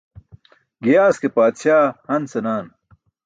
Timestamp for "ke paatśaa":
1.21-1.85